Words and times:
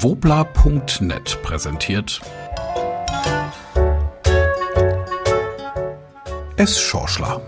Wobla.net 0.00 1.42
präsentiert 1.42 2.20
Es 6.56 6.80
Schorschler. 6.80 7.40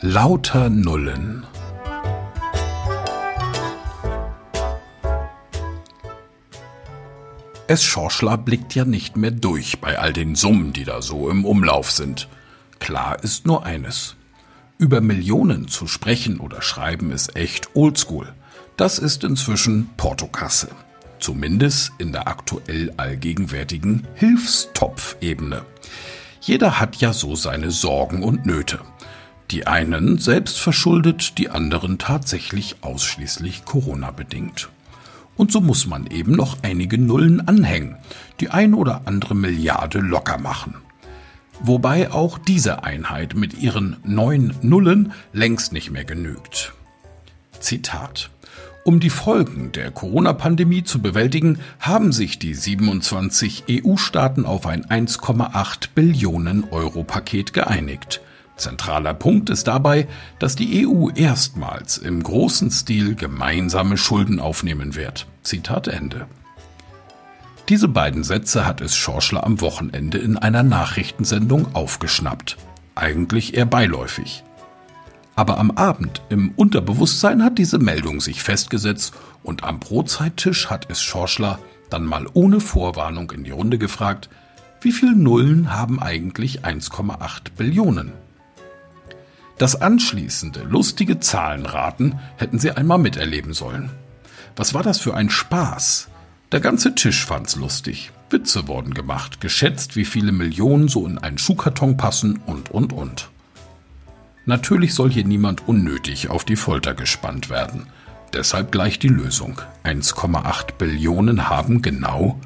Lauter 0.00 0.70
Nullen. 0.70 1.46
Es 7.68 7.84
Schorschler 7.84 8.38
blickt 8.38 8.74
ja 8.74 8.84
nicht 8.84 9.16
mehr 9.16 9.30
durch 9.30 9.80
bei 9.80 10.00
all 10.00 10.12
den 10.12 10.34
Summen, 10.34 10.72
die 10.72 10.84
da 10.84 11.00
so 11.00 11.30
im 11.30 11.44
Umlauf 11.44 11.92
sind. 11.92 12.28
Klar 12.80 13.22
ist 13.22 13.46
nur 13.46 13.64
eines. 13.64 14.16
Über 14.78 15.00
Millionen 15.00 15.68
zu 15.68 15.86
sprechen 15.86 16.38
oder 16.38 16.60
schreiben 16.60 17.10
ist 17.10 17.34
echt 17.34 17.74
oldschool. 17.74 18.34
Das 18.76 18.98
ist 18.98 19.24
inzwischen 19.24 19.88
Portokasse. 19.96 20.68
Zumindest 21.18 21.92
in 21.96 22.12
der 22.12 22.28
aktuell 22.28 22.92
allgegenwärtigen 22.98 24.06
Hilfstopfebene. 24.16 25.62
Jeder 26.42 26.78
hat 26.78 26.96
ja 26.96 27.14
so 27.14 27.34
seine 27.34 27.70
Sorgen 27.70 28.22
und 28.22 28.44
Nöte. 28.44 28.80
Die 29.50 29.66
einen 29.66 30.18
selbst 30.18 30.58
verschuldet, 30.58 31.38
die 31.38 31.48
anderen 31.48 31.96
tatsächlich 31.96 32.76
ausschließlich 32.82 33.64
Corona 33.64 34.10
bedingt. 34.10 34.68
Und 35.38 35.52
so 35.52 35.62
muss 35.62 35.86
man 35.86 36.06
eben 36.06 36.32
noch 36.32 36.58
einige 36.62 36.98
Nullen 36.98 37.48
anhängen, 37.48 37.96
die 38.40 38.50
ein 38.50 38.74
oder 38.74 39.02
andere 39.06 39.34
Milliarde 39.34 40.00
locker 40.00 40.36
machen. 40.36 40.74
Wobei 41.60 42.10
auch 42.12 42.38
diese 42.38 42.84
Einheit 42.84 43.34
mit 43.34 43.58
ihren 43.58 43.96
neun 44.04 44.54
Nullen 44.62 45.12
längst 45.32 45.72
nicht 45.72 45.90
mehr 45.90 46.04
genügt. 46.04 46.74
Zitat. 47.60 48.30
Um 48.84 49.00
die 49.00 49.10
Folgen 49.10 49.72
der 49.72 49.90
Corona-Pandemie 49.90 50.84
zu 50.84 51.02
bewältigen, 51.02 51.58
haben 51.80 52.12
sich 52.12 52.38
die 52.38 52.54
27 52.54 53.64
EU-Staaten 53.68 54.46
auf 54.46 54.64
ein 54.66 54.84
1,8 54.84 55.88
Billionen 55.92 56.64
Euro 56.70 57.02
Paket 57.02 57.52
geeinigt. 57.52 58.20
Zentraler 58.56 59.12
Punkt 59.12 59.50
ist 59.50 59.66
dabei, 59.66 60.06
dass 60.38 60.54
die 60.54 60.86
EU 60.86 61.08
erstmals 61.10 61.98
im 61.98 62.22
großen 62.22 62.70
Stil 62.70 63.16
gemeinsame 63.16 63.98
Schulden 63.98 64.38
aufnehmen 64.38 64.94
wird. 64.94 65.26
Zitat 65.42 65.88
Ende. 65.88 66.26
Diese 67.68 67.88
beiden 67.88 68.22
Sätze 68.22 68.64
hat 68.64 68.80
es 68.80 68.94
Schorschler 68.96 69.42
am 69.42 69.60
Wochenende 69.60 70.18
in 70.18 70.36
einer 70.36 70.62
Nachrichtensendung 70.62 71.74
aufgeschnappt. 71.74 72.56
Eigentlich 72.94 73.56
eher 73.56 73.66
beiläufig. 73.66 74.44
Aber 75.34 75.58
am 75.58 75.72
Abend 75.72 76.22
im 76.28 76.52
Unterbewusstsein 76.52 77.42
hat 77.42 77.58
diese 77.58 77.78
Meldung 77.78 78.20
sich 78.20 78.42
festgesetzt 78.42 79.14
und 79.42 79.64
am 79.64 79.80
Brotzeittisch 79.80 80.70
hat 80.70 80.86
es 80.90 81.02
Schorschler 81.02 81.58
dann 81.90 82.04
mal 82.04 82.26
ohne 82.32 82.60
Vorwarnung 82.60 83.32
in 83.32 83.42
die 83.42 83.50
Runde 83.50 83.78
gefragt, 83.78 84.28
wie 84.80 84.92
viel 84.92 85.12
Nullen 85.12 85.72
haben 85.72 86.00
eigentlich 86.00 86.64
1,8 86.64 87.54
Billionen? 87.56 88.12
Das 89.58 89.80
anschließende 89.80 90.62
lustige 90.62 91.18
Zahlenraten 91.18 92.20
hätten 92.36 92.60
sie 92.60 92.70
einmal 92.70 92.98
miterleben 92.98 93.54
sollen. 93.54 93.90
Was 94.54 94.72
war 94.72 94.84
das 94.84 95.00
für 95.00 95.14
ein 95.14 95.30
Spaß? 95.30 96.08
Der 96.52 96.60
ganze 96.60 96.94
Tisch 96.94 97.24
fand's 97.24 97.56
lustig. 97.56 98.12
Witze 98.30 98.68
wurden 98.68 98.94
gemacht, 98.94 99.40
geschätzt, 99.40 99.96
wie 99.96 100.04
viele 100.04 100.32
Millionen 100.32 100.88
so 100.88 101.06
in 101.06 101.18
einen 101.18 101.38
Schuhkarton 101.38 101.96
passen 101.96 102.40
und, 102.46 102.70
und, 102.70 102.92
und. 102.92 103.28
Natürlich 104.44 104.94
soll 104.94 105.10
hier 105.10 105.24
niemand 105.24 105.66
unnötig 105.66 106.28
auf 106.28 106.44
die 106.44 106.56
Folter 106.56 106.94
gespannt 106.94 107.50
werden. 107.50 107.86
Deshalb 108.32 108.70
gleich 108.70 109.00
die 109.00 109.08
Lösung. 109.08 109.60
1,8 109.84 110.74
Billionen 110.78 111.48
haben 111.48 111.82
genau 111.82 112.40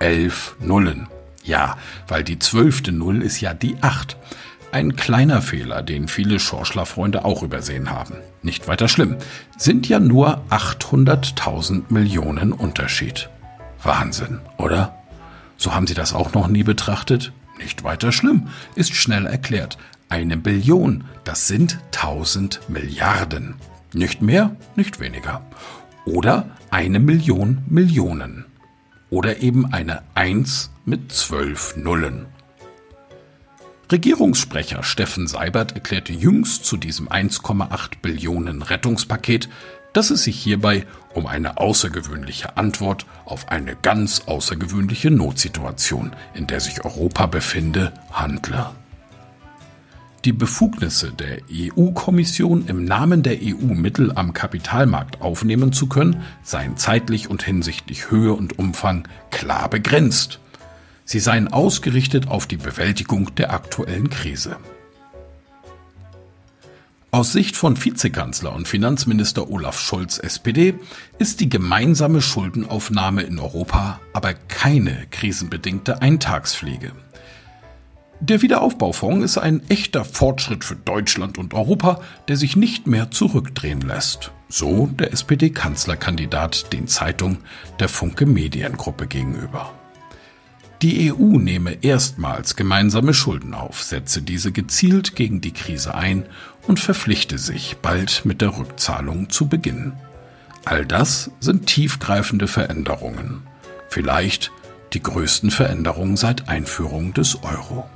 11 0.00 0.56
Nullen. 0.60 1.06
Ja, 1.44 1.76
weil 2.08 2.24
die 2.24 2.40
zwölfte 2.40 2.90
Null 2.90 3.22
ist 3.22 3.40
ja 3.40 3.54
die 3.54 3.76
8. 3.80 4.16
Ein 4.72 4.96
kleiner 4.96 5.40
Fehler, 5.40 5.82
den 5.82 6.08
viele 6.08 6.40
Schorschler-Freunde 6.40 7.24
auch 7.24 7.44
übersehen 7.44 7.90
haben. 7.90 8.16
Nicht 8.42 8.66
weiter 8.66 8.88
schlimm. 8.88 9.16
Sind 9.56 9.88
ja 9.88 10.00
nur 10.00 10.42
800.000 10.50 11.84
Millionen 11.90 12.52
Unterschied. 12.52 13.28
Wahnsinn, 13.86 14.40
oder? 14.58 14.94
So 15.56 15.74
haben 15.74 15.86
Sie 15.86 15.94
das 15.94 16.12
auch 16.12 16.34
noch 16.34 16.48
nie 16.48 16.62
betrachtet? 16.62 17.32
Nicht 17.58 17.84
weiter 17.84 18.12
schlimm, 18.12 18.48
ist 18.74 18.94
schnell 18.94 19.26
erklärt. 19.26 19.78
Eine 20.08 20.36
Billion, 20.36 21.04
das 21.24 21.48
sind 21.48 21.78
1000 21.86 22.68
Milliarden. 22.68 23.54
Nicht 23.92 24.22
mehr, 24.22 24.54
nicht 24.76 25.00
weniger. 25.00 25.42
Oder 26.04 26.50
eine 26.70 27.00
Million 27.00 27.62
Millionen. 27.68 28.44
Oder 29.10 29.40
eben 29.40 29.72
eine 29.72 30.02
1 30.14 30.70
mit 30.84 31.10
12 31.10 31.76
Nullen. 31.76 32.26
Regierungssprecher 33.90 34.82
Steffen 34.82 35.28
Seibert 35.28 35.72
erklärte 35.72 36.12
jüngst 36.12 36.64
zu 36.64 36.76
diesem 36.76 37.08
1,8 37.08 38.00
Billionen 38.02 38.62
Rettungspaket, 38.62 39.48
dass 39.92 40.10
es 40.10 40.24
sich 40.24 40.36
hierbei 40.38 40.84
um 41.14 41.26
eine 41.26 41.58
außergewöhnliche 41.58 42.56
Antwort 42.56 43.06
auf 43.24 43.48
eine 43.48 43.76
ganz 43.76 44.22
außergewöhnliche 44.26 45.12
Notsituation, 45.12 46.12
in 46.34 46.48
der 46.48 46.58
sich 46.58 46.84
Europa 46.84 47.26
befinde, 47.26 47.92
handle. 48.10 48.70
Die 50.24 50.32
Befugnisse 50.32 51.12
der 51.12 51.38
EU-Kommission 51.48 52.66
im 52.66 52.84
Namen 52.84 53.22
der 53.22 53.38
EU 53.40 53.72
Mittel 53.72 54.10
am 54.16 54.32
Kapitalmarkt 54.32 55.22
aufnehmen 55.22 55.72
zu 55.72 55.86
können, 55.86 56.24
seien 56.42 56.76
zeitlich 56.76 57.30
und 57.30 57.44
hinsichtlich 57.44 58.10
Höhe 58.10 58.32
und 58.32 58.58
Umfang 58.58 59.06
klar 59.30 59.70
begrenzt. 59.70 60.40
Sie 61.06 61.20
seien 61.20 61.48
ausgerichtet 61.48 62.26
auf 62.26 62.48
die 62.48 62.56
Bewältigung 62.56 63.34
der 63.36 63.52
aktuellen 63.52 64.10
Krise. 64.10 64.56
Aus 67.12 67.32
Sicht 67.32 67.56
von 67.56 67.82
Vizekanzler 67.82 68.52
und 68.52 68.66
Finanzminister 68.66 69.48
Olaf 69.48 69.80
Scholz 69.80 70.18
SPD 70.18 70.74
ist 71.18 71.40
die 71.40 71.48
gemeinsame 71.48 72.20
Schuldenaufnahme 72.20 73.22
in 73.22 73.38
Europa 73.38 74.00
aber 74.12 74.34
keine 74.34 75.06
krisenbedingte 75.12 76.02
Eintagspflege. 76.02 76.90
Der 78.18 78.42
Wiederaufbaufonds 78.42 79.24
ist 79.24 79.38
ein 79.38 79.62
echter 79.68 80.04
Fortschritt 80.04 80.64
für 80.64 80.74
Deutschland 80.74 81.38
und 81.38 81.54
Europa, 81.54 82.00
der 82.26 82.36
sich 82.36 82.56
nicht 82.56 82.88
mehr 82.88 83.12
zurückdrehen 83.12 83.80
lässt. 83.80 84.32
So 84.48 84.86
der 84.86 85.12
SPD-Kanzlerkandidat 85.12 86.72
den 86.72 86.88
Zeitung 86.88 87.38
der 87.78 87.88
Funke 87.88 88.26
Mediengruppe 88.26 89.06
gegenüber. 89.06 89.72
Die 90.82 91.10
EU 91.10 91.38
nehme 91.38 91.82
erstmals 91.82 92.54
gemeinsame 92.54 93.14
Schulden 93.14 93.54
auf, 93.54 93.82
setze 93.82 94.20
diese 94.20 94.52
gezielt 94.52 95.16
gegen 95.16 95.40
die 95.40 95.52
Krise 95.52 95.94
ein 95.94 96.26
und 96.66 96.80
verpflichte 96.80 97.38
sich, 97.38 97.78
bald 97.80 98.26
mit 98.26 98.42
der 98.42 98.58
Rückzahlung 98.58 99.30
zu 99.30 99.48
beginnen. 99.48 99.94
All 100.66 100.84
das 100.84 101.30
sind 101.40 101.66
tiefgreifende 101.66 102.46
Veränderungen. 102.46 103.42
Vielleicht 103.88 104.52
die 104.92 105.02
größten 105.02 105.50
Veränderungen 105.50 106.16
seit 106.16 106.48
Einführung 106.48 107.14
des 107.14 107.42
Euro. 107.42 107.88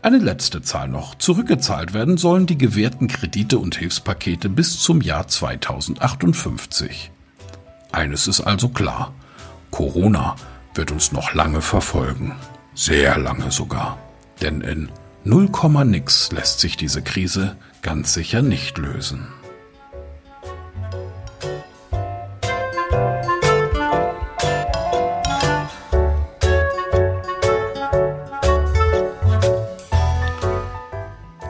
Eine 0.00 0.18
letzte 0.18 0.62
Zahl 0.62 0.88
noch. 0.88 1.16
Zurückgezahlt 1.16 1.92
werden 1.92 2.16
sollen 2.16 2.46
die 2.46 2.58
gewährten 2.58 3.08
Kredite 3.08 3.58
und 3.58 3.76
Hilfspakete 3.76 4.48
bis 4.48 4.80
zum 4.80 5.00
Jahr 5.00 5.28
2058. 5.28 7.10
Eines 7.92 8.26
ist 8.26 8.40
also 8.40 8.70
klar. 8.70 9.14
Corona 9.70 10.36
wird 10.74 10.90
uns 10.90 11.12
noch 11.12 11.34
lange 11.34 11.60
verfolgen. 11.60 12.34
Sehr 12.74 13.18
lange 13.18 13.50
sogar. 13.50 13.98
Denn 14.40 14.60
in 14.60 14.90
0, 15.24 15.50
nix 15.84 16.32
lässt 16.32 16.60
sich 16.60 16.76
diese 16.76 17.02
Krise 17.02 17.56
ganz 17.82 18.14
sicher 18.14 18.42
nicht 18.42 18.78
lösen. 18.78 19.28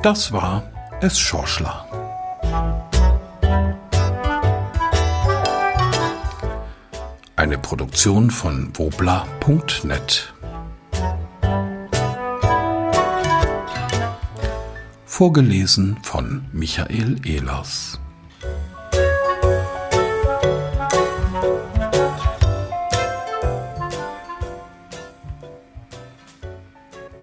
Das 0.02 0.32
war 0.32 0.64
es 1.00 1.20
Schorschler. 1.20 1.91
Eine 7.52 7.60
Produktion 7.60 8.30
von 8.30 8.70
wobla.net. 8.78 10.32
Vorgelesen 15.04 15.98
von 16.02 16.46
Michael 16.52 17.20
Ehlers. 17.26 18.00